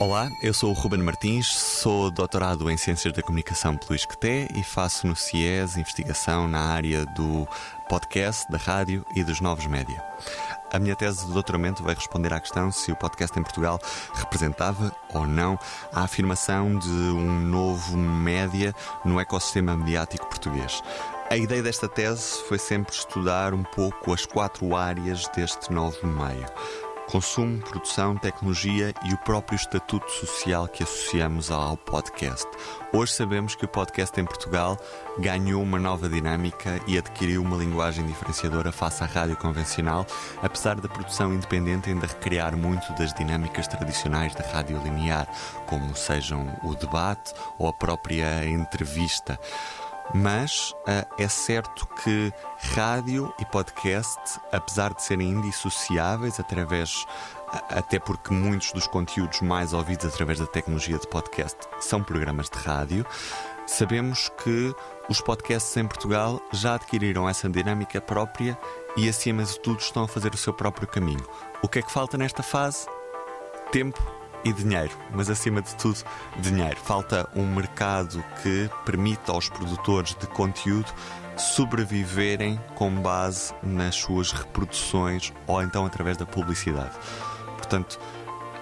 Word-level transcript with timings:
Olá, 0.00 0.30
eu 0.40 0.54
sou 0.54 0.70
o 0.70 0.74
Ruben 0.74 1.02
Martins, 1.02 1.48
sou 1.48 2.08
doutorado 2.08 2.70
em 2.70 2.76
Ciências 2.76 3.12
da 3.12 3.20
Comunicação 3.20 3.76
pelo 3.76 3.96
ISCTE 3.96 4.46
e 4.54 4.62
faço 4.62 5.08
no 5.08 5.16
CIES 5.16 5.76
investigação 5.76 6.46
na 6.46 6.60
área 6.60 7.04
do 7.04 7.48
podcast, 7.88 8.48
da 8.48 8.58
rádio 8.58 9.04
e 9.16 9.24
dos 9.24 9.40
novos 9.40 9.66
média. 9.66 10.00
A 10.72 10.78
minha 10.78 10.94
tese 10.94 11.26
de 11.26 11.32
doutoramento 11.32 11.82
vai 11.82 11.96
responder 11.96 12.32
à 12.32 12.38
questão 12.38 12.70
se 12.70 12.92
o 12.92 12.96
podcast 12.96 13.36
em 13.36 13.42
Portugal 13.42 13.80
representava 14.14 14.94
ou 15.12 15.26
não 15.26 15.58
a 15.92 16.02
afirmação 16.02 16.78
de 16.78 16.88
um 16.88 17.40
novo 17.40 17.96
média 17.96 18.72
no 19.04 19.18
ecossistema 19.18 19.76
mediático 19.76 20.28
português. 20.28 20.80
A 21.28 21.36
ideia 21.36 21.62
desta 21.62 21.88
tese 21.88 22.40
foi 22.46 22.58
sempre 22.58 22.94
estudar 22.94 23.52
um 23.52 23.64
pouco 23.64 24.14
as 24.14 24.24
quatro 24.24 24.76
áreas 24.76 25.26
deste 25.34 25.72
novo 25.72 26.06
meio 26.06 26.46
consumo, 27.08 27.58
produção, 27.60 28.16
tecnologia 28.16 28.92
e 29.06 29.14
o 29.14 29.18
próprio 29.18 29.56
estatuto 29.56 30.10
social 30.10 30.68
que 30.68 30.82
associamos 30.82 31.50
ao 31.50 31.76
podcast. 31.76 32.46
Hoje 32.92 33.12
sabemos 33.12 33.54
que 33.54 33.64
o 33.64 33.68
podcast 33.68 34.18
em 34.20 34.24
Portugal 34.24 34.78
ganhou 35.18 35.62
uma 35.62 35.78
nova 35.78 36.08
dinâmica 36.08 36.80
e 36.86 36.98
adquiriu 36.98 37.42
uma 37.42 37.56
linguagem 37.56 38.06
diferenciadora 38.06 38.70
face 38.70 39.02
à 39.02 39.06
rádio 39.06 39.36
convencional, 39.36 40.06
apesar 40.42 40.78
da 40.80 40.88
produção 40.88 41.32
independente 41.32 41.88
ainda 41.88 42.06
recriar 42.06 42.54
muito 42.56 42.92
das 42.94 43.14
dinâmicas 43.14 43.66
tradicionais 43.66 44.34
da 44.34 44.44
rádio 44.44 44.80
linear, 44.82 45.26
como 45.66 45.96
sejam 45.96 46.58
o 46.62 46.74
debate 46.74 47.32
ou 47.58 47.68
a 47.68 47.72
própria 47.72 48.46
entrevista. 48.46 49.38
Mas 50.14 50.70
uh, 50.70 51.06
é 51.18 51.28
certo 51.28 51.86
que 52.02 52.32
rádio 52.74 53.32
e 53.38 53.44
podcast, 53.44 54.18
apesar 54.52 54.94
de 54.94 55.02
serem 55.02 55.30
indissociáveis, 55.30 56.40
através 56.40 57.06
até 57.70 57.98
porque 57.98 58.32
muitos 58.32 58.72
dos 58.72 58.86
conteúdos 58.86 59.40
mais 59.40 59.72
ouvidos 59.72 60.06
através 60.06 60.38
da 60.38 60.46
tecnologia 60.46 60.98
de 60.98 61.06
podcast 61.06 61.58
são 61.80 62.02
programas 62.02 62.48
de 62.50 62.58
rádio, 62.58 63.06
sabemos 63.66 64.30
que 64.42 64.74
os 65.08 65.20
podcasts 65.20 65.74
em 65.76 65.86
Portugal 65.86 66.40
já 66.52 66.74
adquiriram 66.74 67.28
essa 67.28 67.48
dinâmica 67.48 68.00
própria 68.00 68.58
e, 68.96 69.08
acima 69.08 69.44
de 69.44 69.58
tudo, 69.60 69.80
estão 69.80 70.04
a 70.04 70.08
fazer 70.08 70.34
o 70.34 70.36
seu 70.36 70.52
próprio 70.52 70.86
caminho. 70.86 71.24
O 71.62 71.68
que 71.68 71.78
é 71.78 71.82
que 71.82 71.90
falta 71.92 72.18
nesta 72.18 72.42
fase? 72.42 72.86
Tempo 73.72 74.02
e 74.44 74.52
dinheiro, 74.52 74.96
mas 75.12 75.28
acima 75.28 75.60
de 75.60 75.74
tudo, 75.76 75.98
dinheiro. 76.38 76.76
Falta 76.76 77.28
um 77.34 77.46
mercado 77.46 78.24
que 78.42 78.70
permita 78.84 79.32
aos 79.32 79.48
produtores 79.48 80.14
de 80.14 80.26
conteúdo 80.28 80.92
sobreviverem 81.36 82.60
com 82.74 82.90
base 82.90 83.54
nas 83.62 83.94
suas 83.94 84.32
reproduções 84.32 85.32
ou 85.46 85.62
então 85.62 85.86
através 85.86 86.16
da 86.16 86.26
publicidade. 86.26 86.96
Portanto, 87.56 87.98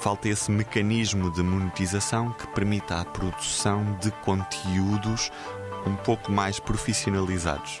falta 0.00 0.28
esse 0.28 0.50
mecanismo 0.50 1.30
de 1.32 1.42
monetização 1.42 2.32
que 2.32 2.46
permita 2.48 3.00
a 3.00 3.04
produção 3.04 3.96
de 4.00 4.10
conteúdos 4.10 5.30
um 5.86 5.96
pouco 5.96 6.32
mais 6.32 6.58
profissionalizados. 6.58 7.80